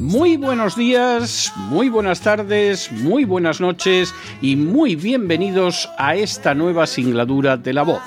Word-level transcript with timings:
Muy 0.00 0.38
buenos 0.38 0.76
días, 0.76 1.52
muy 1.68 1.90
buenas 1.90 2.22
tardes, 2.22 2.90
muy 2.90 3.26
buenas 3.26 3.60
noches 3.60 4.14
y 4.40 4.56
muy 4.56 4.96
bienvenidos 4.96 5.90
a 5.98 6.16
esta 6.16 6.54
nueva 6.54 6.86
singladura 6.86 7.58
de 7.58 7.74
La 7.74 7.82
Voz. 7.82 8.00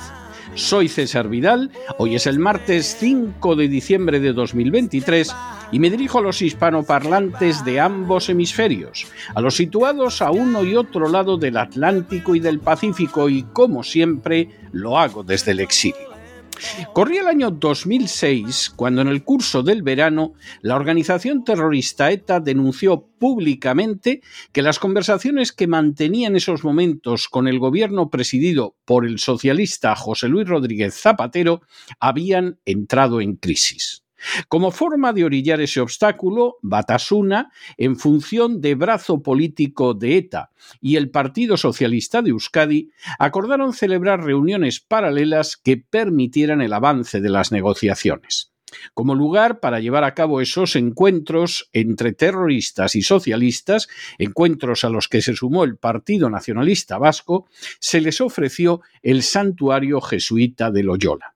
Soy 0.56 0.88
César 0.88 1.30
Vidal, 1.30 1.70
hoy 2.00 2.16
es 2.16 2.26
el 2.26 2.40
martes 2.40 2.98
5 3.00 3.56
de 3.56 3.68
diciembre 3.68 4.20
de 4.20 4.34
2023 4.34 5.36
y 5.72 5.78
me 5.78 5.92
dirijo 5.92 6.18
a 6.18 6.24
los 6.24 6.42
hispanoparlantes 6.42 7.64
de 7.64 7.80
ambos 7.80 8.28
hemisferios, 8.28 9.06
a 9.36 9.40
los 9.40 9.56
situados 9.56 10.24
a 10.24 10.32
uno 10.32 10.64
y 10.64 10.76
otro 10.76 11.08
lado 11.08 11.38
del 11.38 11.58
Atlántico 11.58 12.34
y 12.34 12.40
del 12.40 12.58
Pacífico 12.58 13.30
y 13.30 13.44
como 13.44 13.84
siempre 13.84 14.50
lo 14.72 14.98
hago 14.98 15.22
desde 15.24 15.52
el 15.52 15.60
exilio. 15.60 16.13
Corría 16.94 17.22
el 17.22 17.28
año 17.28 17.52
2006 17.52 18.72
cuando 18.76 19.02
en 19.02 19.08
el 19.08 19.24
curso 19.24 19.64
del 19.64 19.84
verano 19.84 20.34
la 20.62 20.76
organización 20.76 21.44
terrorista 21.44 22.12
ETA 22.12 22.40
denunció 22.40 23.08
públicamente 23.20 24.22
que 24.52 24.62
las 24.62 24.80
conversaciones 24.80 25.52
que 25.52 25.68
mantenía 25.68 26.28
en 26.28 26.36
esos 26.36 26.64
momentos 26.64 27.28
con 27.28 27.48
el 27.48 27.60
gobierno 27.60 28.10
presidido 28.10 28.76
por 28.86 29.06
el 29.06 29.20
socialista 29.20 29.96
José 29.96 30.28
Luis 30.28 30.48
Rodríguez 30.48 30.96
Zapatero 30.96 31.62
habían 32.00 32.60
entrado 32.66 33.22
en 33.22 33.36
crisis. 33.36 34.03
Como 34.48 34.72
forma 34.72 35.14
de 35.14 35.26
orillar 35.26 35.62
ese 35.62 35.80
obstáculo, 35.80 36.58
Batasuna, 36.62 37.52
en 37.78 37.98
función 37.98 38.62
de 38.62 38.76
brazo 38.76 39.22
político 39.22 39.94
de 39.94 40.18
ETA 40.18 40.52
y 40.82 40.96
el 40.96 41.10
Partido 41.10 41.58
Socialista 41.58 42.22
de 42.22 42.32
Euskadi, 42.32 42.92
acordaron 43.20 43.74
celebrar 43.74 44.24
reuniones 44.24 44.80
paralelas 44.80 45.58
que 45.58 45.78
permitieran 45.78 46.62
el 46.62 46.74
avance 46.74 47.22
de 47.22 47.30
las 47.30 47.52
negociaciones. 47.52 48.54
Como 48.94 49.16
lugar 49.16 49.60
para 49.60 49.80
llevar 49.80 50.04
a 50.04 50.14
cabo 50.14 50.42
esos 50.42 50.76
encuentros 50.76 51.70
entre 51.74 52.14
terroristas 52.14 52.96
y 52.96 53.04
socialistas, 53.04 53.88
encuentros 54.18 54.84
a 54.84 54.90
los 54.90 55.08
que 55.08 55.22
se 55.22 55.36
sumó 55.36 55.64
el 55.64 55.78
Partido 55.78 56.30
Nacionalista 56.30 56.98
Vasco, 56.98 57.48
se 57.80 58.02
les 58.02 58.22
ofreció 58.22 58.82
el 59.02 59.24
santuario 59.24 60.02
jesuita 60.02 60.72
de 60.72 60.84
Loyola. 60.84 61.36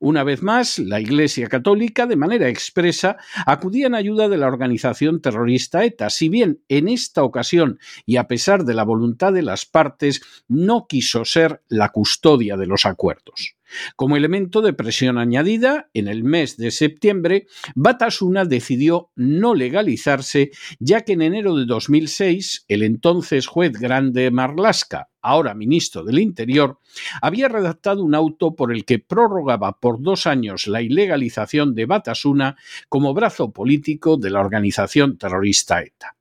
Una 0.00 0.24
vez 0.24 0.42
más, 0.42 0.78
la 0.78 1.00
Iglesia 1.00 1.48
Católica, 1.48 2.06
de 2.06 2.16
manera 2.16 2.48
expresa, 2.48 3.16
acudía 3.46 3.86
en 3.86 3.94
ayuda 3.94 4.28
de 4.28 4.36
la 4.36 4.46
organización 4.46 5.20
terrorista 5.20 5.84
ETA, 5.84 6.10
si 6.10 6.28
bien 6.28 6.60
en 6.68 6.88
esta 6.88 7.22
ocasión, 7.22 7.78
y 8.04 8.16
a 8.16 8.28
pesar 8.28 8.64
de 8.64 8.74
la 8.74 8.84
voluntad 8.84 9.32
de 9.32 9.42
las 9.42 9.66
partes, 9.66 10.22
no 10.48 10.86
quiso 10.88 11.24
ser 11.24 11.62
la 11.68 11.90
custodia 11.90 12.56
de 12.56 12.66
los 12.66 12.86
acuerdos. 12.86 13.55
Como 13.96 14.16
elemento 14.16 14.62
de 14.62 14.72
presión 14.72 15.18
añadida, 15.18 15.90
en 15.94 16.08
el 16.08 16.24
mes 16.24 16.56
de 16.56 16.70
septiembre, 16.70 17.46
Batasuna 17.74 18.44
decidió 18.44 19.10
no 19.16 19.54
legalizarse, 19.54 20.50
ya 20.78 21.02
que 21.02 21.14
en 21.14 21.22
enero 21.22 21.56
de 21.56 21.66
2006 21.66 22.64
el 22.68 22.82
entonces 22.82 23.46
juez 23.46 23.72
grande 23.72 24.30
Marlaska, 24.30 25.08
ahora 25.20 25.54
ministro 25.54 26.04
del 26.04 26.18
Interior, 26.18 26.78
había 27.20 27.48
redactado 27.48 28.02
un 28.02 28.14
auto 28.14 28.54
por 28.54 28.72
el 28.72 28.84
que 28.84 28.98
prorrogaba 28.98 29.78
por 29.78 30.00
dos 30.00 30.26
años 30.26 30.66
la 30.66 30.82
ilegalización 30.82 31.74
de 31.74 31.86
Batasuna 31.86 32.56
como 32.88 33.14
brazo 33.14 33.52
político 33.52 34.16
de 34.16 34.30
la 34.30 34.40
organización 34.40 35.18
terrorista 35.18 35.82
ETA. 35.82 36.15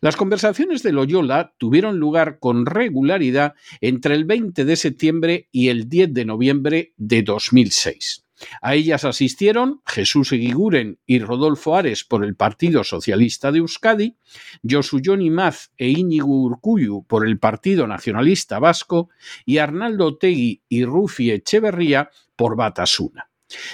Las 0.00 0.16
conversaciones 0.16 0.82
de 0.82 0.92
Loyola 0.92 1.54
tuvieron 1.58 1.98
lugar 1.98 2.38
con 2.38 2.66
regularidad 2.66 3.54
entre 3.80 4.14
el 4.14 4.24
20 4.24 4.64
de 4.64 4.76
septiembre 4.76 5.48
y 5.50 5.68
el 5.68 5.88
10 5.88 6.14
de 6.14 6.24
noviembre 6.24 6.92
de 6.96 7.22
2006. 7.22 8.24
A 8.62 8.74
ellas 8.74 9.04
asistieron 9.04 9.82
Jesús 9.86 10.32
Eguiguren 10.32 10.98
y 11.06 11.18
Rodolfo 11.18 11.76
Ares 11.76 12.04
por 12.04 12.24
el 12.24 12.36
Partido 12.36 12.84
Socialista 12.84 13.52
de 13.52 13.58
Euskadi, 13.58 14.16
Josuyon 14.68 15.20
Imaz 15.20 15.70
e 15.76 15.88
Íñigo 15.90 16.42
Urcuyu 16.42 17.04
por 17.06 17.26
el 17.26 17.38
Partido 17.38 17.86
Nacionalista 17.86 18.58
Vasco 18.58 19.10
y 19.44 19.58
Arnaldo 19.58 20.16
Tegui 20.16 20.62
y 20.68 20.84
Rufi 20.84 21.30
Echeverría 21.30 22.10
por 22.36 22.56
Batasuna. 22.56 23.29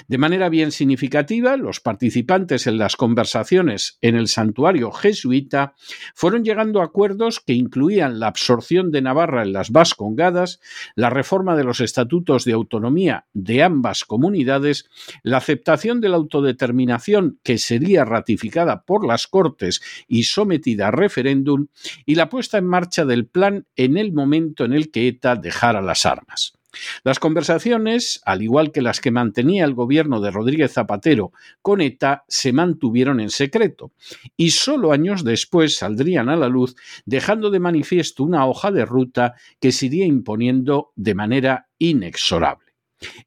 De 0.07 0.17
manera 0.17 0.49
bien 0.49 0.71
significativa, 0.71 1.57
los 1.57 1.79
participantes 1.79 2.67
en 2.67 2.77
las 2.77 2.95
conversaciones 2.95 3.97
en 4.01 4.15
el 4.15 4.27
santuario 4.27 4.91
jesuita 4.91 5.75
fueron 6.15 6.43
llegando 6.43 6.81
a 6.81 6.85
acuerdos 6.85 7.39
que 7.39 7.53
incluían 7.53 8.19
la 8.19 8.27
absorción 8.27 8.91
de 8.91 9.01
Navarra 9.01 9.43
en 9.43 9.53
las 9.53 9.71
Vascongadas, 9.71 10.59
la 10.95 11.09
reforma 11.09 11.55
de 11.55 11.63
los 11.63 11.79
estatutos 11.79 12.45
de 12.45 12.53
autonomía 12.53 13.25
de 13.33 13.63
ambas 13.63 14.05
comunidades, 14.05 14.89
la 15.23 15.37
aceptación 15.37 16.01
de 16.01 16.09
la 16.09 16.17
autodeterminación 16.17 17.39
que 17.43 17.57
sería 17.57 18.05
ratificada 18.05 18.83
por 18.83 19.05
las 19.05 19.27
Cortes 19.27 19.81
y 20.07 20.23
sometida 20.23 20.87
a 20.87 20.91
referéndum, 20.91 21.67
y 22.05 22.15
la 22.15 22.29
puesta 22.29 22.57
en 22.57 22.65
marcha 22.65 23.05
del 23.05 23.27
plan 23.27 23.65
en 23.75 23.97
el 23.97 24.13
momento 24.13 24.65
en 24.65 24.73
el 24.73 24.91
que 24.91 25.07
ETA 25.07 25.35
dejara 25.35 25.81
las 25.81 26.05
armas. 26.05 26.56
Las 27.03 27.19
conversaciones, 27.19 28.21
al 28.25 28.41
igual 28.41 28.71
que 28.71 28.81
las 28.81 29.01
que 29.01 29.11
mantenía 29.11 29.65
el 29.65 29.73
gobierno 29.73 30.21
de 30.21 30.31
Rodríguez 30.31 30.73
Zapatero 30.73 31.31
con 31.61 31.81
ETA, 31.81 32.23
se 32.27 32.53
mantuvieron 32.53 33.19
en 33.19 33.29
secreto 33.29 33.91
y 34.35 34.51
solo 34.51 34.91
años 34.91 35.23
después 35.23 35.77
saldrían 35.77 36.29
a 36.29 36.35
la 36.35 36.49
luz, 36.49 36.75
dejando 37.05 37.49
de 37.49 37.59
manifiesto 37.59 38.23
una 38.23 38.45
hoja 38.45 38.71
de 38.71 38.85
ruta 38.85 39.35
que 39.59 39.71
se 39.71 39.87
iría 39.87 40.05
imponiendo 40.05 40.91
de 40.95 41.15
manera 41.15 41.67
inexorable. 41.79 42.66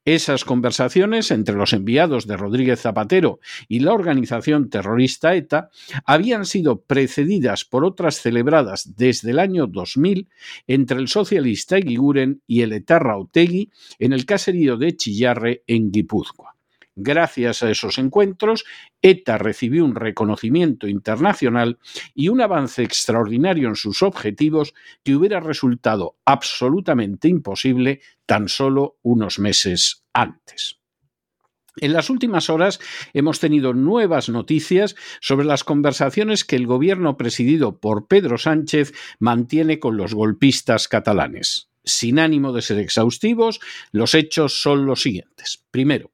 Esas 0.04 0.44
conversaciones 0.44 1.30
entre 1.30 1.54
los 1.54 1.72
enviados 1.72 2.26
de 2.26 2.36
Rodríguez 2.36 2.80
Zapatero 2.80 3.40
y 3.68 3.80
la 3.80 3.92
organización 3.92 4.68
terrorista 4.68 5.34
ETA 5.34 5.70
habían 6.04 6.46
sido 6.46 6.82
precedidas 6.82 7.64
por 7.64 7.84
otras 7.84 8.20
celebradas 8.20 8.96
desde 8.96 9.30
el 9.30 9.38
año 9.38 9.66
2000 9.66 10.28
entre 10.66 10.98
el 10.98 11.08
socialista 11.08 11.76
Eguiguren 11.76 12.42
y 12.46 12.62
el 12.62 12.72
etarra 12.72 13.16
Otegui 13.16 13.70
en 13.98 14.12
el 14.12 14.26
caserío 14.26 14.76
de 14.76 14.96
Chillarre 14.96 15.62
en 15.66 15.92
Guipúzcoa. 15.92 16.59
Gracias 17.02 17.62
a 17.62 17.70
esos 17.70 17.96
encuentros, 17.96 18.66
ETA 19.00 19.38
recibió 19.38 19.86
un 19.86 19.94
reconocimiento 19.94 20.86
internacional 20.86 21.78
y 22.14 22.28
un 22.28 22.42
avance 22.42 22.82
extraordinario 22.82 23.68
en 23.68 23.76
sus 23.76 24.02
objetivos 24.02 24.74
que 25.02 25.16
hubiera 25.16 25.40
resultado 25.40 26.18
absolutamente 26.26 27.26
imposible 27.28 28.02
tan 28.26 28.50
solo 28.50 28.98
unos 29.00 29.38
meses 29.38 30.04
antes. 30.12 30.76
En 31.78 31.94
las 31.94 32.10
últimas 32.10 32.50
horas 32.50 32.80
hemos 33.14 33.40
tenido 33.40 33.72
nuevas 33.72 34.28
noticias 34.28 34.94
sobre 35.22 35.46
las 35.46 35.64
conversaciones 35.64 36.44
que 36.44 36.56
el 36.56 36.66
gobierno 36.66 37.16
presidido 37.16 37.80
por 37.80 38.08
Pedro 38.08 38.36
Sánchez 38.36 38.92
mantiene 39.18 39.78
con 39.78 39.96
los 39.96 40.12
golpistas 40.12 40.86
catalanes. 40.86 41.70
Sin 41.82 42.18
ánimo 42.18 42.52
de 42.52 42.60
ser 42.60 42.78
exhaustivos, 42.78 43.58
los 43.90 44.14
hechos 44.14 44.60
son 44.60 44.84
los 44.84 45.00
siguientes. 45.00 45.64
Primero, 45.70 46.10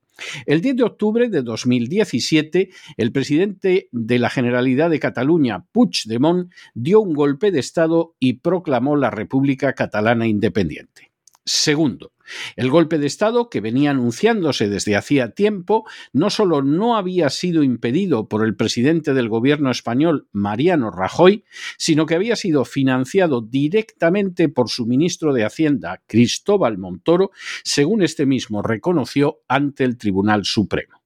el 0.46 0.60
10 0.60 0.76
de 0.76 0.82
octubre 0.82 1.28
de 1.28 1.42
2017, 1.42 2.70
el 2.96 3.12
presidente 3.12 3.88
de 3.92 4.18
la 4.18 4.30
Generalidad 4.30 4.90
de 4.90 5.00
Cataluña, 5.00 5.64
Puigdemont, 5.72 6.52
dio 6.74 7.00
un 7.00 7.14
golpe 7.14 7.50
de 7.50 7.60
Estado 7.60 8.14
y 8.18 8.34
proclamó 8.34 8.96
la 8.96 9.10
República 9.10 9.72
Catalana 9.74 10.26
Independiente. 10.26 11.12
Segundo, 11.44 12.12
El 12.56 12.70
golpe 12.70 12.98
de 12.98 13.06
Estado, 13.06 13.48
que 13.50 13.60
venía 13.60 13.90
anunciándose 13.90 14.68
desde 14.68 14.96
hacía 14.96 15.30
tiempo, 15.30 15.84
no 16.12 16.30
solo 16.30 16.62
no 16.62 16.96
había 16.96 17.30
sido 17.30 17.62
impedido 17.62 18.28
por 18.28 18.44
el 18.44 18.56
presidente 18.56 19.14
del 19.14 19.28
gobierno 19.28 19.70
español, 19.70 20.28
Mariano 20.32 20.90
Rajoy, 20.90 21.44
sino 21.78 22.06
que 22.06 22.14
había 22.14 22.36
sido 22.36 22.64
financiado 22.64 23.40
directamente 23.40 24.48
por 24.48 24.68
su 24.68 24.86
ministro 24.86 25.32
de 25.32 25.44
Hacienda, 25.44 26.02
Cristóbal 26.06 26.78
Montoro, 26.78 27.30
según 27.64 28.02
este 28.02 28.26
mismo 28.26 28.62
reconoció 28.62 29.40
ante 29.48 29.84
el 29.84 29.96
Tribunal 29.96 30.44
Supremo. 30.44 30.96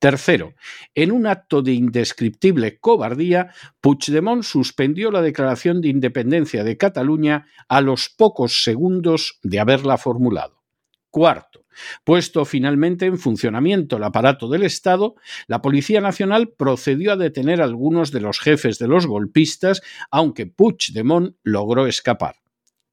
Tercero, 0.00 0.54
en 0.94 1.12
un 1.12 1.26
acto 1.26 1.60
de 1.60 1.72
indescriptible 1.72 2.78
cobardía, 2.78 3.52
Puigdemont 3.82 4.42
suspendió 4.42 5.10
la 5.10 5.20
declaración 5.20 5.82
de 5.82 5.88
independencia 5.88 6.64
de 6.64 6.78
Cataluña 6.78 7.46
a 7.68 7.82
los 7.82 8.08
pocos 8.08 8.64
segundos 8.64 9.38
de 9.42 9.60
haberla 9.60 9.98
formulado. 9.98 10.59
Cuarto, 11.10 11.66
puesto 12.04 12.44
finalmente 12.44 13.06
en 13.06 13.18
funcionamiento 13.18 13.96
el 13.96 14.04
aparato 14.04 14.48
del 14.48 14.62
Estado, 14.62 15.16
la 15.48 15.60
Policía 15.60 16.00
Nacional 16.00 16.50
procedió 16.50 17.12
a 17.12 17.16
detener 17.16 17.60
a 17.60 17.64
algunos 17.64 18.12
de 18.12 18.20
los 18.20 18.38
jefes 18.38 18.78
de 18.78 18.88
los 18.88 19.06
golpistas, 19.06 19.82
aunque 20.10 20.46
Puigdemont 20.46 21.34
logró 21.42 21.86
escapar. 21.86 22.36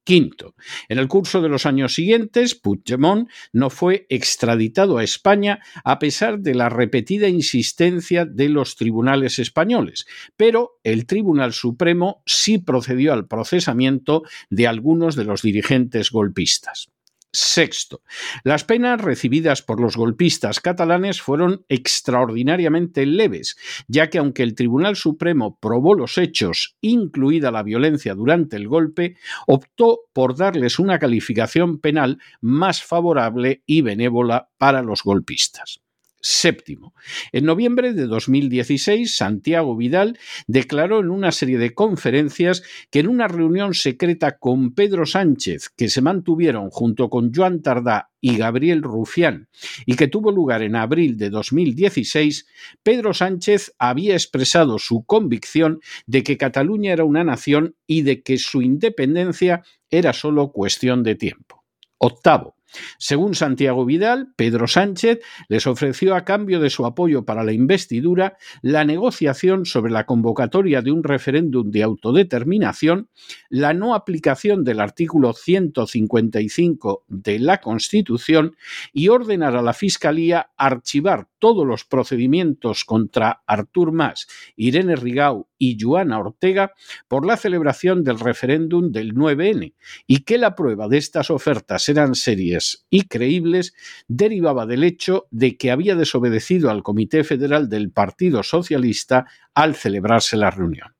Quinto, 0.08 0.56
en 0.88 1.00
el 1.00 1.10
curso 1.10 1.42
de 1.42 1.50
los 1.50 1.66
años 1.66 1.94
siguientes, 1.94 2.56
Puigdemont 2.56 3.30
no 3.52 3.70
fue 3.70 4.08
extraditado 4.08 4.98
a 4.98 5.04
España 5.04 5.60
a 5.84 6.00
pesar 6.00 6.40
de 6.40 6.56
la 6.56 6.70
repetida 6.70 7.28
insistencia 7.28 8.24
de 8.24 8.48
los 8.48 8.78
tribunales 8.78 9.38
españoles, 9.38 10.08
pero 10.38 10.80
el 10.86 11.06
Tribunal 11.08 11.52
Supremo 11.52 12.24
sí 12.26 12.58
procedió 12.58 13.12
al 13.12 13.28
procesamiento 13.28 14.24
de 14.50 14.68
algunos 14.68 15.18
de 15.18 15.26
los 15.26 15.42
dirigentes 15.42 16.10
golpistas. 16.10 16.88
Sexto, 17.32 18.02
las 18.44 18.64
penas 18.64 19.02
recibidas 19.02 19.62
por 19.62 19.80
los 19.80 19.98
golpistas 19.98 20.60
catalanes 20.60 21.22
fueron 21.22 21.66
extraordinariamente 21.70 23.06
leves, 23.06 23.58
ya 23.88 24.10
que 24.10 24.18
aunque 24.18 24.44
el 24.44 24.56
Tribunal 24.56 24.96
Supremo 24.96 25.58
probó 25.60 25.94
los 25.94 26.18
hechos, 26.18 26.78
incluida 26.82 27.52
la 27.52 27.64
violencia 27.64 28.16
durante 28.16 28.56
el 28.56 28.68
golpe, 28.68 29.18
optó 29.46 30.02
por 30.14 30.36
darles 30.38 30.80
una 30.80 31.00
calificación 31.00 31.80
penal 31.80 32.20
más 32.42 32.82
favorable 32.84 33.64
y 33.66 33.82
benévola 33.82 34.50
para 34.58 34.82
los 34.82 35.04
golpistas. 35.04 35.82
Séptimo. 36.20 36.94
En 37.32 37.46
noviembre 37.46 37.94
de 37.94 38.08
2016, 38.08 39.16
Santiago 39.16 39.76
Vidal 39.76 40.18
declaró 40.48 41.00
en 41.00 41.12
una 41.12 41.32
serie 41.32 41.60
de 41.60 41.74
conferencias 41.74 42.64
que 42.90 43.00
en 43.00 43.08
una 43.08 43.28
reunión 43.28 43.76
secreta 43.76 44.40
con 44.40 44.74
Pedro 44.74 45.06
Sánchez, 45.06 45.70
que 45.70 45.90
se 45.90 46.02
mantuvieron 46.02 46.70
junto 46.72 47.10
con 47.10 47.32
Joan 47.34 47.62
Tardá 47.62 48.10
y 48.20 48.36
Gabriel 48.36 48.82
Rufián, 48.82 49.48
y 49.86 49.96
que 49.96 50.08
tuvo 50.08 50.32
lugar 50.32 50.64
en 50.64 50.76
abril 50.76 51.18
de 51.18 51.30
2016, 51.30 52.48
Pedro 52.82 53.14
Sánchez 53.14 53.76
había 53.78 54.14
expresado 54.14 54.80
su 54.80 55.06
convicción 55.06 55.82
de 56.08 56.24
que 56.24 56.38
Cataluña 56.38 56.94
era 56.94 57.06
una 57.06 57.24
nación 57.24 57.76
y 57.86 58.02
de 58.02 58.24
que 58.24 58.38
su 58.38 58.64
independencia 58.64 59.64
era 59.90 60.14
solo 60.14 60.52
cuestión 60.52 61.04
de 61.04 61.16
tiempo. 61.16 61.64
Octavo. 62.00 62.57
Según 62.98 63.36
Santiago 63.36 63.86
Vidal, 63.86 64.34
Pedro 64.36 64.68
Sánchez 64.68 65.20
les 65.48 65.68
ofreció 65.68 66.16
a 66.16 66.26
cambio 66.26 66.60
de 66.60 66.70
su 66.70 66.86
apoyo 66.86 67.26
para 67.26 67.44
la 67.44 67.54
investidura 67.54 68.38
la 68.62 68.84
negociación 68.84 69.66
sobre 69.66 69.92
la 69.92 70.06
convocatoria 70.06 70.82
de 70.82 70.92
un 70.92 71.04
referéndum 71.04 71.72
de 71.72 71.84
autodeterminación, 71.84 73.10
la 73.50 73.74
no 73.74 73.96
aplicación 73.96 74.64
del 74.64 74.80
artículo 74.80 75.34
155 75.34 77.04
de 77.08 77.40
la 77.40 77.62
Constitución 77.62 78.56
y 78.94 79.10
ordenar 79.10 79.56
a 79.56 79.62
la 79.62 79.74
Fiscalía 79.74 80.50
archivar 80.58 81.28
todos 81.40 81.66
los 81.66 81.86
procedimientos 81.86 82.84
contra 82.84 83.44
Artur 83.46 83.92
Mas, 83.92 84.28
Irene 84.56 84.96
Rigau 84.96 85.48
y 85.58 85.78
Joana 85.80 86.20
Ortega 86.20 86.74
por 87.08 87.26
la 87.26 87.38
celebración 87.38 88.04
del 88.04 88.20
referéndum 88.20 88.92
del 88.92 89.14
9N 89.14 89.74
y 90.06 90.20
que 90.20 90.38
la 90.38 90.56
prueba 90.56 90.88
de 90.88 90.98
estas 90.98 91.30
ofertas 91.30 91.88
eran 91.90 92.16
serias 92.16 92.86
y 92.90 93.04
creíbles 93.04 93.74
derivaba 94.08 94.66
del 94.66 94.84
hecho 94.84 95.28
de 95.32 95.58
que 95.58 95.72
había 95.72 95.96
desobedecido 95.96 96.70
al 96.70 96.84
Comité 96.84 97.24
Federal 97.24 97.70
del 97.70 97.92
Partido 97.92 98.44
Socialista 98.44 99.26
al 99.54 99.76
celebrarse 99.76 100.38
la 100.38 100.52
reunión. 100.52 100.97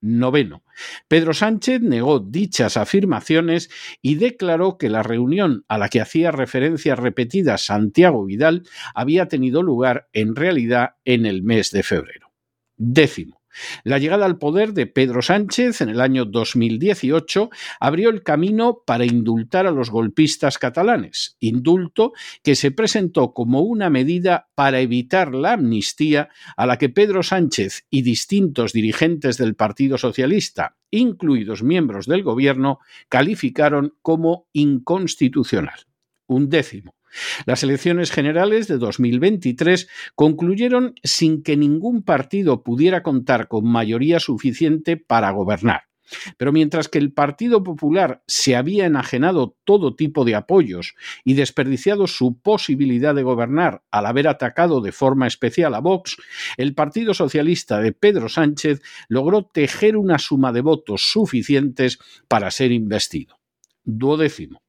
Noveno. 0.00 0.64
Pedro 1.08 1.34
Sánchez 1.34 1.80
negó 1.82 2.20
dichas 2.20 2.76
afirmaciones 2.76 3.70
y 4.02 4.14
declaró 4.16 4.78
que 4.78 4.88
la 4.88 5.02
reunión 5.02 5.64
a 5.68 5.78
la 5.78 5.88
que 5.88 6.00
hacía 6.00 6.30
referencia 6.30 6.94
repetida 6.94 7.58
Santiago 7.58 8.24
Vidal 8.24 8.62
había 8.94 9.28
tenido 9.28 9.62
lugar 9.62 10.08
en 10.12 10.36
realidad 10.36 10.96
en 11.04 11.26
el 11.26 11.42
mes 11.42 11.70
de 11.70 11.82
febrero. 11.82 12.32
Décimo. 12.76 13.39
La 13.84 13.98
llegada 13.98 14.26
al 14.26 14.38
poder 14.38 14.72
de 14.72 14.86
Pedro 14.86 15.22
Sánchez 15.22 15.80
en 15.80 15.88
el 15.88 16.00
año 16.00 16.24
2018 16.24 17.50
abrió 17.80 18.10
el 18.10 18.22
camino 18.22 18.82
para 18.86 19.04
indultar 19.04 19.66
a 19.66 19.70
los 19.70 19.90
golpistas 19.90 20.58
catalanes, 20.58 21.36
indulto 21.40 22.12
que 22.42 22.54
se 22.54 22.70
presentó 22.70 23.32
como 23.32 23.60
una 23.62 23.90
medida 23.90 24.48
para 24.54 24.80
evitar 24.80 25.34
la 25.34 25.54
amnistía 25.54 26.28
a 26.56 26.66
la 26.66 26.78
que 26.78 26.88
Pedro 26.88 27.22
Sánchez 27.22 27.86
y 27.90 28.02
distintos 28.02 28.72
dirigentes 28.72 29.36
del 29.36 29.54
Partido 29.54 29.98
Socialista, 29.98 30.76
incluidos 30.90 31.62
miembros 31.62 32.06
del 32.06 32.22
gobierno, 32.22 32.78
calificaron 33.08 33.94
como 34.02 34.48
inconstitucional. 34.52 35.86
Un 36.26 36.48
décimo. 36.48 36.99
Las 37.46 37.62
elecciones 37.62 38.10
generales 38.10 38.68
de 38.68 38.78
2023 38.78 39.88
concluyeron 40.14 40.94
sin 41.02 41.42
que 41.42 41.56
ningún 41.56 42.02
partido 42.02 42.62
pudiera 42.62 43.02
contar 43.02 43.48
con 43.48 43.66
mayoría 43.66 44.20
suficiente 44.20 44.96
para 44.96 45.30
gobernar. 45.30 45.90
Pero 46.36 46.52
mientras 46.52 46.88
que 46.88 46.98
el 46.98 47.12
Partido 47.12 47.62
Popular 47.62 48.22
se 48.26 48.56
había 48.56 48.86
enajenado 48.86 49.56
todo 49.64 49.94
tipo 49.94 50.24
de 50.24 50.34
apoyos 50.34 50.94
y 51.24 51.34
desperdiciado 51.34 52.06
su 52.06 52.40
posibilidad 52.40 53.14
de 53.14 53.22
gobernar 53.22 53.82
al 53.90 54.06
haber 54.06 54.28
atacado 54.28 54.80
de 54.80 54.92
forma 54.92 55.26
especial 55.26 55.74
a 55.74 55.80
Vox, 55.80 56.16
el 56.56 56.74
Partido 56.74 57.14
Socialista 57.14 57.80
de 57.80 57.92
Pedro 57.92 58.28
Sánchez 58.28 58.82
logró 59.08 59.44
tejer 59.44 59.96
una 59.96 60.18
suma 60.18 60.52
de 60.52 60.62
votos 60.62 61.10
suficientes 61.10 61.98
para 62.28 62.50
ser 62.50 62.72
investido. 62.72 63.38
Duodécimo. 63.84 64.60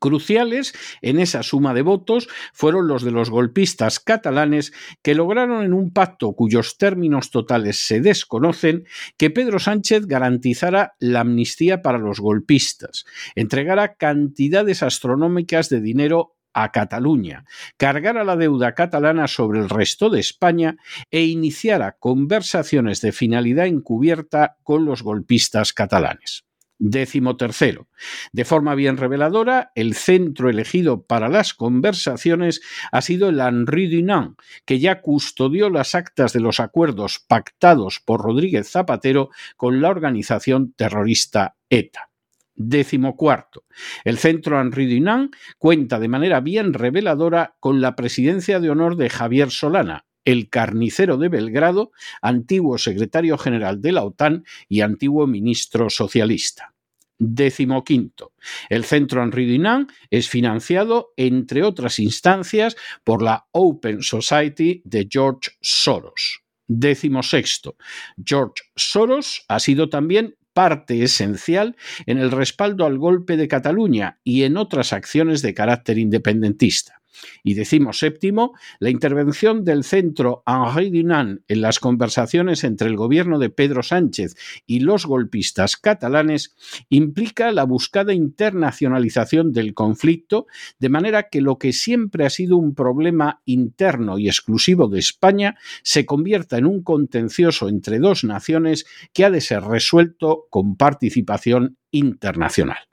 Cruciales 0.00 0.72
en 1.02 1.20
esa 1.20 1.42
suma 1.42 1.74
de 1.74 1.82
votos 1.82 2.28
fueron 2.52 2.88
los 2.88 3.04
de 3.04 3.12
los 3.12 3.30
golpistas 3.30 4.00
catalanes 4.00 4.72
que 5.02 5.14
lograron 5.14 5.62
en 5.62 5.74
un 5.74 5.92
pacto 5.92 6.32
cuyos 6.32 6.78
términos 6.78 7.30
totales 7.30 7.86
se 7.86 8.00
desconocen 8.00 8.86
que 9.16 9.30
Pedro 9.30 9.58
Sánchez 9.58 10.06
garantizara 10.06 10.94
la 10.98 11.20
amnistía 11.20 11.82
para 11.82 11.98
los 11.98 12.18
golpistas, 12.18 13.04
entregara 13.34 13.94
cantidades 13.94 14.82
astronómicas 14.82 15.68
de 15.68 15.80
dinero 15.80 16.34
a 16.52 16.72
Cataluña, 16.72 17.44
cargara 17.76 18.24
la 18.24 18.36
deuda 18.36 18.74
catalana 18.74 19.28
sobre 19.28 19.60
el 19.60 19.68
resto 19.68 20.10
de 20.10 20.20
España 20.20 20.76
e 21.10 21.24
iniciara 21.24 21.96
conversaciones 21.98 23.00
de 23.00 23.12
finalidad 23.12 23.66
encubierta 23.66 24.56
con 24.62 24.84
los 24.84 25.02
golpistas 25.02 25.72
catalanes. 25.72 26.49
Décimo 26.82 27.36
tercero. 27.36 27.88
De 28.32 28.46
forma 28.46 28.74
bien 28.74 28.96
reveladora, 28.96 29.70
el 29.74 29.92
centro 29.92 30.48
elegido 30.48 31.02
para 31.02 31.28
las 31.28 31.52
conversaciones 31.52 32.62
ha 32.90 33.02
sido 33.02 33.28
el 33.28 33.38
Henri 33.38 33.94
Dunant, 33.94 34.38
que 34.64 34.78
ya 34.78 35.02
custodió 35.02 35.68
las 35.68 35.94
actas 35.94 36.32
de 36.32 36.40
los 36.40 36.58
acuerdos 36.58 37.18
pactados 37.18 38.00
por 38.02 38.22
Rodríguez 38.22 38.70
Zapatero 38.70 39.28
con 39.58 39.82
la 39.82 39.90
organización 39.90 40.72
terrorista 40.72 41.54
ETA. 41.68 42.08
Décimo 42.54 43.14
cuarto. 43.14 43.64
El 44.02 44.16
centro 44.16 44.58
Henri 44.58 44.86
Dunant 44.86 45.34
cuenta 45.58 45.98
de 45.98 46.08
manera 46.08 46.40
bien 46.40 46.72
reveladora 46.72 47.56
con 47.60 47.82
la 47.82 47.94
presidencia 47.94 48.58
de 48.58 48.70
honor 48.70 48.96
de 48.96 49.10
Javier 49.10 49.50
Solana, 49.50 50.06
el 50.24 50.48
carnicero 50.48 51.16
de 51.16 51.28
Belgrado, 51.28 51.92
antiguo 52.22 52.78
secretario 52.78 53.38
general 53.38 53.80
de 53.80 53.92
la 53.92 54.04
OTAN 54.04 54.44
y 54.68 54.80
antiguo 54.80 55.26
ministro 55.26 55.90
socialista. 55.90 56.74
Décimo 57.18 57.84
quinto. 57.84 58.32
El 58.70 58.84
Centro 58.84 59.22
Henri 59.22 59.46
Dunant 59.46 59.90
es 60.08 60.28
financiado, 60.30 61.12
entre 61.18 61.62
otras 61.62 61.98
instancias, 61.98 62.76
por 63.04 63.22
la 63.22 63.46
Open 63.52 64.00
Society 64.00 64.80
de 64.86 65.06
George 65.10 65.50
Soros. 65.60 66.40
Décimo 66.66 67.22
sexto. 67.22 67.76
George 68.24 68.62
Soros 68.74 69.44
ha 69.48 69.60
sido 69.60 69.90
también 69.90 70.36
parte 70.54 71.02
esencial 71.02 71.76
en 72.06 72.18
el 72.18 72.30
respaldo 72.30 72.86
al 72.86 72.96
golpe 72.96 73.36
de 73.36 73.48
Cataluña 73.48 74.18
y 74.24 74.44
en 74.44 74.56
otras 74.56 74.92
acciones 74.92 75.42
de 75.42 75.52
carácter 75.52 75.98
independentista. 75.98 76.99
Y 77.42 77.54
decimos 77.54 77.98
séptimo, 77.98 78.54
la 78.78 78.90
intervención 78.90 79.64
del 79.64 79.84
centro 79.84 80.42
Henri 80.46 80.90
Dunant 80.90 81.42
en 81.48 81.60
las 81.60 81.80
conversaciones 81.80 82.64
entre 82.64 82.88
el 82.88 82.96
gobierno 82.96 83.38
de 83.38 83.50
Pedro 83.50 83.82
Sánchez 83.82 84.36
y 84.66 84.80
los 84.80 85.06
golpistas 85.06 85.76
catalanes 85.76 86.54
implica 86.88 87.52
la 87.52 87.64
buscada 87.64 88.12
internacionalización 88.12 89.52
del 89.52 89.74
conflicto, 89.74 90.46
de 90.78 90.88
manera 90.88 91.28
que 91.28 91.40
lo 91.40 91.58
que 91.58 91.72
siempre 91.72 92.24
ha 92.24 92.30
sido 92.30 92.56
un 92.56 92.74
problema 92.74 93.42
interno 93.44 94.18
y 94.18 94.28
exclusivo 94.28 94.88
de 94.88 94.98
España 94.98 95.56
se 95.82 96.06
convierta 96.06 96.58
en 96.58 96.66
un 96.66 96.82
contencioso 96.82 97.68
entre 97.68 97.98
dos 97.98 98.24
naciones 98.24 98.86
que 99.12 99.24
ha 99.24 99.30
de 99.30 99.40
ser 99.40 99.62
resuelto 99.62 100.46
con 100.50 100.76
participación 100.76 101.78
internacional. 101.90 102.89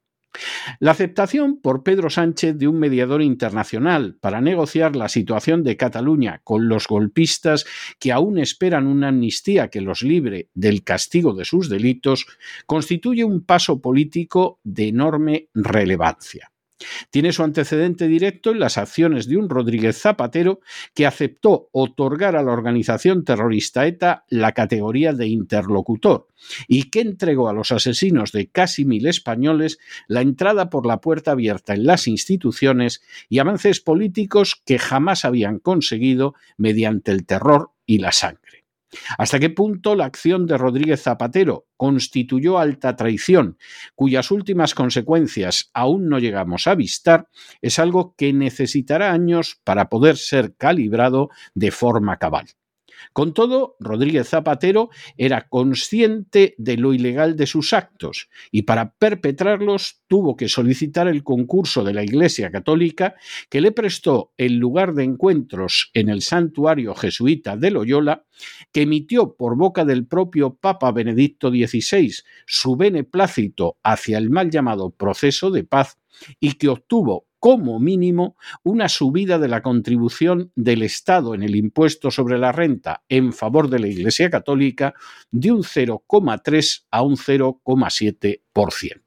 La 0.79 0.91
aceptación 0.91 1.59
por 1.61 1.83
Pedro 1.83 2.09
Sánchez 2.09 2.57
de 2.57 2.67
un 2.67 2.79
mediador 2.79 3.21
internacional 3.21 4.17
para 4.19 4.41
negociar 4.41 4.95
la 4.95 5.09
situación 5.09 5.63
de 5.63 5.77
Cataluña 5.77 6.41
con 6.43 6.67
los 6.67 6.87
golpistas 6.87 7.65
que 7.99 8.11
aún 8.11 8.37
esperan 8.37 8.87
una 8.87 9.09
amnistía 9.09 9.69
que 9.69 9.81
los 9.81 10.01
libre 10.01 10.49
del 10.53 10.83
castigo 10.83 11.33
de 11.33 11.45
sus 11.45 11.69
delitos 11.69 12.25
constituye 12.65 13.23
un 13.23 13.43
paso 13.43 13.81
político 13.81 14.59
de 14.63 14.89
enorme 14.89 15.49
relevancia. 15.53 16.51
Tiene 17.09 17.33
su 17.33 17.43
antecedente 17.43 18.07
directo 18.07 18.51
en 18.51 18.59
las 18.59 18.77
acciones 18.77 19.27
de 19.27 19.37
un 19.37 19.49
Rodríguez 19.49 19.99
Zapatero 19.99 20.59
que 20.93 21.05
aceptó 21.05 21.69
otorgar 21.71 22.35
a 22.35 22.43
la 22.43 22.51
organización 22.51 23.23
terrorista 23.23 23.87
ETA 23.87 24.25
la 24.29 24.51
categoría 24.51 25.13
de 25.13 25.27
interlocutor 25.27 26.27
y 26.67 26.89
que 26.89 27.01
entregó 27.01 27.49
a 27.49 27.53
los 27.53 27.71
asesinos 27.71 28.31
de 28.31 28.47
casi 28.49 28.85
mil 28.85 29.07
españoles 29.07 29.79
la 30.07 30.21
entrada 30.21 30.69
por 30.69 30.85
la 30.85 31.01
puerta 31.01 31.31
abierta 31.31 31.73
en 31.73 31.85
las 31.85 32.07
instituciones 32.07 33.01
y 33.29 33.39
avances 33.39 33.79
políticos 33.79 34.61
que 34.65 34.77
jamás 34.77 35.25
habían 35.25 35.59
conseguido 35.59 36.35
mediante 36.57 37.11
el 37.11 37.25
terror 37.25 37.71
y 37.85 37.99
la 37.99 38.11
sangre. 38.11 38.66
¿Hasta 39.17 39.39
qué 39.39 39.49
punto 39.49 39.95
la 39.95 40.05
acción 40.05 40.45
de 40.45 40.57
Rodríguez 40.57 41.03
Zapatero 41.03 41.67
constituyó 41.77 42.59
alta 42.59 42.95
traición, 42.95 43.57
cuyas 43.95 44.31
últimas 44.31 44.73
consecuencias 44.73 45.69
aún 45.73 46.09
no 46.09 46.19
llegamos 46.19 46.67
a 46.67 46.71
avistar, 46.71 47.27
es 47.61 47.79
algo 47.79 48.15
que 48.17 48.33
necesitará 48.33 49.11
años 49.11 49.59
para 49.63 49.89
poder 49.89 50.17
ser 50.17 50.55
calibrado 50.55 51.29
de 51.53 51.71
forma 51.71 52.17
cabal? 52.17 52.47
Con 53.13 53.33
todo, 53.33 53.75
Rodríguez 53.79 54.29
Zapatero 54.29 54.89
era 55.17 55.47
consciente 55.47 56.55
de 56.57 56.77
lo 56.77 56.93
ilegal 56.93 57.35
de 57.35 57.47
sus 57.47 57.73
actos 57.73 58.29
y 58.51 58.63
para 58.63 58.93
perpetrarlos 58.93 60.01
tuvo 60.07 60.35
que 60.35 60.47
solicitar 60.47 61.07
el 61.07 61.23
concurso 61.23 61.83
de 61.83 61.93
la 61.93 62.03
Iglesia 62.03 62.51
Católica 62.51 63.15
que 63.49 63.61
le 63.61 63.71
prestó 63.71 64.33
el 64.37 64.57
lugar 64.57 64.93
de 64.93 65.03
encuentros 65.03 65.91
en 65.93 66.09
el 66.09 66.21
santuario 66.21 66.95
jesuita 66.95 67.57
de 67.57 67.71
Loyola, 67.71 68.25
que 68.71 68.83
emitió 68.83 69.35
por 69.35 69.55
boca 69.55 69.85
del 69.85 70.05
propio 70.05 70.55
Papa 70.55 70.91
Benedicto 70.91 71.49
XVI 71.49 72.13
su 72.45 72.75
beneplácito 72.75 73.77
hacia 73.83 74.17
el 74.17 74.29
mal 74.29 74.49
llamado 74.49 74.91
proceso 74.91 75.51
de 75.51 75.63
paz 75.63 75.97
y 76.39 76.53
que 76.53 76.69
obtuvo 76.69 77.26
como 77.39 77.79
mínimo 77.79 78.35
una 78.63 78.89
subida 78.89 79.39
de 79.39 79.47
la 79.47 79.61
contribución 79.61 80.51
del 80.55 80.83
Estado 80.83 81.35
en 81.35 81.43
el 81.43 81.55
impuesto 81.55 82.11
sobre 82.11 82.37
la 82.37 82.51
renta 82.51 83.03
en 83.09 83.33
favor 83.33 83.69
de 83.69 83.79
la 83.79 83.87
Iglesia 83.87 84.29
Católica 84.29 84.93
de 85.31 85.51
un 85.51 85.63
0,3 85.63 86.85
a 86.91 87.01
un 87.01 87.17
0,7%. 87.17 89.01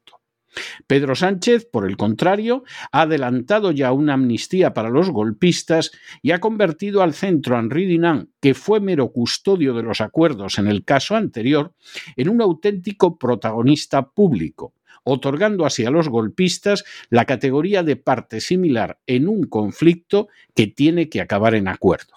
Pedro 0.87 1.15
Sánchez, 1.15 1.65
por 1.71 1.89
el 1.89 1.97
contrario, 1.97 2.63
ha 2.91 3.01
adelantado 3.03 3.71
ya 3.71 3.91
una 3.91 4.13
amnistía 4.13 4.73
para 4.73 4.89
los 4.89 5.09
golpistas 5.09 5.91
y 6.21 6.31
ha 6.31 6.39
convertido 6.39 7.01
al 7.01 7.13
centro 7.13 7.57
Henri 7.57 7.91
Dunant, 7.91 8.29
que 8.41 8.53
fue 8.53 8.79
mero 8.79 9.11
custodio 9.11 9.73
de 9.73 9.83
los 9.83 10.01
acuerdos 10.01 10.59
en 10.59 10.67
el 10.67 10.83
caso 10.83 11.15
anterior, 11.15 11.73
en 12.15 12.29
un 12.29 12.41
auténtico 12.41 13.17
protagonista 13.17 14.09
público, 14.09 14.73
otorgando 15.03 15.65
así 15.65 15.85
a 15.85 15.91
los 15.91 16.09
golpistas 16.09 16.83
la 17.09 17.25
categoría 17.25 17.83
de 17.83 17.95
parte 17.95 18.41
similar 18.41 18.99
en 19.07 19.27
un 19.27 19.43
conflicto 19.43 20.27
que 20.55 20.67
tiene 20.67 21.09
que 21.09 21.21
acabar 21.21 21.55
en 21.55 21.67
acuerdo. 21.67 22.13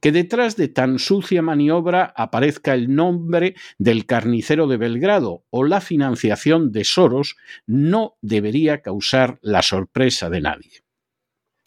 Que 0.00 0.12
detrás 0.12 0.56
de 0.56 0.68
tan 0.68 0.98
sucia 0.98 1.40
maniobra 1.40 2.12
aparezca 2.14 2.74
el 2.74 2.94
nombre 2.94 3.54
del 3.78 4.04
carnicero 4.04 4.66
de 4.66 4.76
Belgrado 4.76 5.44
o 5.50 5.64
la 5.64 5.80
financiación 5.80 6.72
de 6.72 6.84
Soros 6.84 7.36
no 7.66 8.16
debería 8.20 8.82
causar 8.82 9.38
la 9.40 9.62
sorpresa 9.62 10.28
de 10.28 10.42
nadie. 10.42 10.82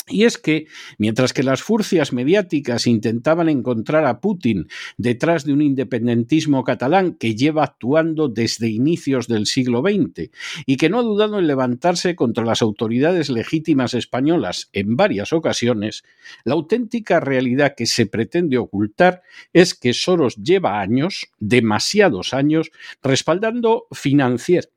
Y 0.08 0.26
es 0.26 0.38
que, 0.38 0.68
mientras 1.00 1.34
que 1.34 1.42
las 1.42 1.64
furcias 1.64 2.14
mediáticas 2.14 2.86
intentaban 2.86 3.50
encontrar 3.50 4.06
a 4.06 4.22
Putin 4.22 4.68
detrás 4.98 5.46
de 5.46 5.54
un 5.54 5.64
independentismo 5.64 6.64
catalán 6.64 7.16
que 7.16 7.36
lleva 7.36 7.64
actuando 7.64 8.28
desde 8.30 8.70
inicios 8.70 9.28
del 9.28 9.48
siglo 9.48 9.82
XX 9.82 10.30
y 10.68 10.78
que 10.78 10.90
no 10.90 11.00
ha 11.00 11.04
dudado 11.04 11.40
en 11.40 11.48
levantarse 11.48 12.16
contra 12.16 12.46
las 12.46 12.62
autoridades 12.62 13.32
legítimas 13.32 13.96
españolas 13.96 14.70
en 14.74 14.96
varias 14.96 15.34
ocasiones, 15.34 16.04
la 16.44 16.54
auténtica 16.54 17.20
realidad 17.20 17.74
que 17.76 17.88
se 17.88 18.06
pretende 18.06 18.60
ocultar 18.60 19.24
es 19.54 19.74
que 19.74 19.94
Soros 19.94 20.36
lleva 20.36 20.82
años, 20.82 21.32
demasiados 21.40 22.36
años, 22.36 22.70
respaldando 23.02 23.88
financiera 23.92 24.75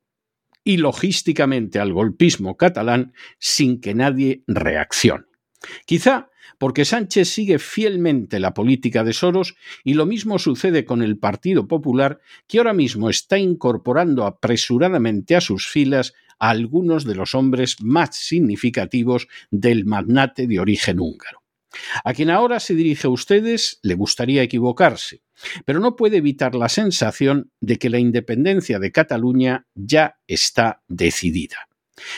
y 0.69 0.77
logísticamente 0.77 1.79
al 1.79 1.95
golpismo 1.95 2.59
catalán 2.59 3.15
sin 3.39 3.81
que 3.81 3.95
nadie 3.95 4.43
reaccione. 4.47 5.25
Quizá 5.87 6.29
porque 6.59 6.85
Sánchez 6.85 7.27
sigue 7.31 7.59
fielmente 7.59 8.39
la 8.39 8.53
política 8.53 9.03
de 9.03 9.15
Soros 9.15 9.55
y 9.83 9.95
lo 9.95 10.05
mismo 10.05 10.39
sucede 10.39 10.85
con 10.85 11.03
el 11.03 11.17
Partido 11.17 11.67
Popular, 11.67 12.21
que 12.47 12.59
ahora 12.59 12.75
mismo 12.75 13.09
está 13.09 13.39
incorporando 13.39 14.27
apresuradamente 14.27 15.37
a 15.37 15.41
sus 15.41 15.67
filas 15.67 16.13
a 16.39 16.51
algunos 16.51 17.07
de 17.07 17.15
los 17.15 17.35
hombres 17.35 17.77
más 17.81 18.15
significativos 18.15 19.27
del 19.51 19.87
magnate 19.87 20.47
de 20.47 20.61
origen 20.61 21.01
húngaro. 21.01 21.48
A 22.05 22.15
quien 22.15 22.31
ahora 22.31 22.61
se 22.61 22.75
dirige 22.75 23.07
a 23.07 23.11
ustedes 23.11 23.79
le 23.83 23.95
gustaría 23.95 24.43
equivocarse, 24.43 25.23
pero 25.65 25.81
no 25.81 25.97
puede 25.97 26.19
evitar 26.19 26.55
la 26.55 26.69
sensación 26.69 27.51
de 27.61 27.79
que 27.79 27.91
la 27.91 27.99
independencia 27.99 28.79
de 28.79 28.93
Cataluña 28.93 29.67
ya 29.75 30.19
está 30.27 30.83
decidida. 30.89 31.69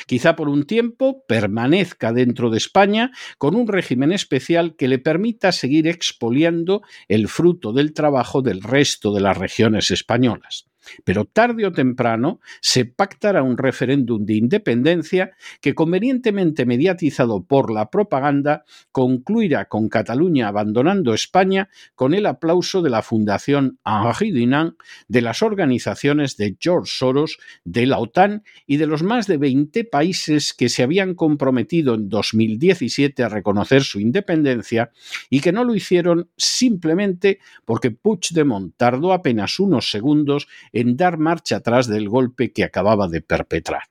Quizá 0.07 0.37
por 0.37 0.49
un 0.49 0.65
tiempo 0.65 1.25
permanezca 1.27 2.13
dentro 2.13 2.51
de 2.51 2.59
España 2.59 3.13
con 3.39 3.55
un 3.55 3.67
régimen 3.67 4.13
especial 4.13 4.77
que 4.77 4.89
le 4.89 4.99
permita 4.99 5.53
seguir 5.53 5.89
expoliando 5.89 6.83
el 7.09 7.29
fruto 7.29 7.73
del 7.73 7.95
trabajo 7.95 8.43
del 8.43 8.63
resto 8.63 9.13
de 9.15 9.21
las 9.21 9.39
regiones 9.39 9.91
españolas 9.91 10.70
pero 11.05 11.25
tarde 11.25 11.67
o 11.67 11.73
temprano 11.73 12.41
se 12.61 12.85
pactará 12.85 13.43
un 13.43 13.59
referéndum 13.59 14.25
de 14.25 14.35
independencia 14.35 15.33
que, 15.61 15.75
convenientemente 15.75 16.67
mediatizado 16.67 17.45
por 17.45 17.71
la 17.71 17.91
propaganda, 17.91 18.65
concluirá 18.93 19.67
con 19.67 19.89
Cataluña 19.89 20.49
abandonando 20.49 21.15
España 21.15 21.69
con 21.95 22.15
el 22.15 22.27
aplauso 22.27 22.83
de 22.83 22.91
la 22.91 23.03
Fundación 23.03 23.79
Henri 23.85 24.31
Dunant, 24.31 24.75
de 25.09 25.23
las 25.23 25.43
organizaciones 25.43 26.37
de 26.37 26.57
George 26.59 26.93
Soros, 26.95 27.39
de 27.65 27.87
la 27.87 27.99
OTAN 27.99 28.45
y 28.67 28.77
de 28.77 28.87
los 28.87 29.03
más 29.03 29.27
de 29.27 29.37
20 29.37 29.85
países 29.85 30.55
que 30.55 30.69
se 30.69 30.83
habían 30.83 31.15
comprometido 31.15 31.95
en 31.95 32.09
2017 32.09 33.23
a 33.23 33.29
reconocer 33.29 33.83
su 33.83 34.01
independencia 34.01 34.91
y 35.29 35.41
que 35.41 35.53
no 35.53 35.65
lo 35.65 35.75
hicieron 35.75 36.31
simplemente 36.37 37.39
porque 37.65 37.91
Puigdemont 37.91 38.75
tardó 38.77 39.13
apenas 39.13 39.61
unos 39.61 39.91
segundos 39.91 40.49
en 40.73 40.97
dar 40.97 41.19
marcha 41.19 41.57
atrás 41.57 41.87
del 41.87 42.09
golpe 42.09 42.53
que 42.53 42.65
acababa 42.65 43.09
de 43.09 43.21
perpetrar. 43.21 43.85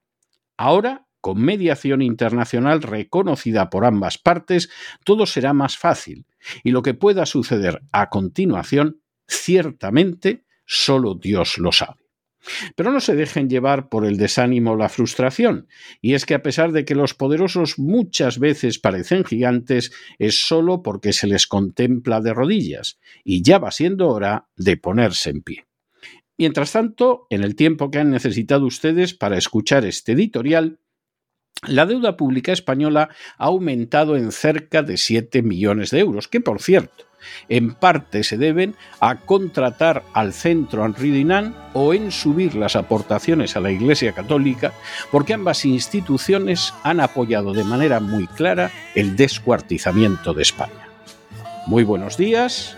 Ahora, 0.58 1.08
con 1.22 1.42
mediación 1.42 2.02
internacional 2.02 2.82
reconocida 2.82 3.70
por 3.70 3.86
ambas 3.86 4.18
partes, 4.18 4.70
todo 5.04 5.26
será 5.26 5.54
más 5.54 5.78
fácil, 5.78 6.26
y 6.64 6.72
lo 6.72 6.82
que 6.82 6.94
pueda 6.94 7.26
suceder 7.26 7.82
a 7.92 8.10
continuación, 8.10 9.02
ciertamente, 9.28 10.46
solo 10.66 11.16
Dios 11.16 11.58
lo 11.58 11.72
sabe. 11.72 12.00
Pero 12.76 12.92
no 12.92 13.02
se 13.02 13.16
dejen 13.16 13.50
llevar 13.50 13.90
por 13.90 14.06
el 14.06 14.18
desánimo 14.18 14.72
o 14.72 14.76
la 14.78 14.88
frustración, 14.88 15.68
y 16.02 16.14
es 16.14 16.26
que 16.26 16.36
a 16.36 16.42
pesar 16.42 16.72
de 16.72 16.86
que 16.86 16.96
los 16.96 17.14
poderosos 17.14 17.78
muchas 17.78 18.40
veces 18.40 18.80
parecen 18.80 19.26
gigantes, 19.26 19.92
es 20.20 20.42
solo 20.42 20.82
porque 20.82 21.12
se 21.12 21.28
les 21.28 21.48
contempla 21.48 22.22
de 22.22 22.34
rodillas, 22.34 22.98
y 23.24 23.44
ya 23.44 23.60
va 23.60 23.72
siendo 23.72 24.08
hora 24.08 24.48
de 24.56 24.78
ponerse 24.78 25.32
en 25.32 25.42
pie. 25.42 25.69
Mientras 26.40 26.72
tanto, 26.72 27.28
en 27.30 27.44
el 27.44 27.58
tiempo 27.58 27.92
que 27.92 28.00
han 28.00 28.12
necesitado 28.12 28.66
ustedes 28.66 29.14
para 29.14 29.38
escuchar 29.38 29.84
este 29.84 30.14
editorial, 30.14 30.80
la 31.68 31.86
deuda 31.86 32.16
pública 32.16 32.54
española 32.54 33.10
ha 33.38 33.46
aumentado 33.48 34.16
en 34.16 34.32
cerca 34.32 34.82
de 34.82 34.96
7 34.96 35.42
millones 35.42 35.92
de 35.92 36.00
euros, 36.00 36.30
que 36.30 36.40
por 36.40 36.62
cierto, 36.62 37.04
en 37.50 37.74
parte 37.74 38.24
se 38.24 38.38
deben 38.38 38.76
a 39.02 39.18
contratar 39.18 40.06
al 40.14 40.32
centro 40.32 40.86
Henri 40.86 41.12
Dinan 41.12 41.54
o 41.74 41.94
en 41.94 42.10
subir 42.10 42.56
las 42.56 42.78
aportaciones 42.78 43.58
a 43.58 43.60
la 43.60 43.72
Iglesia 43.72 44.14
Católica, 44.14 44.72
porque 45.12 45.34
ambas 45.34 45.66
instituciones 45.66 46.74
han 46.84 47.02
apoyado 47.02 47.52
de 47.52 47.66
manera 47.66 48.00
muy 48.00 48.28
clara 48.28 48.72
el 48.96 49.18
descuartizamiento 49.18 50.34
de 50.34 50.44
España. 50.44 50.88
Muy 51.68 51.84
buenos 51.84 52.16
días, 52.16 52.78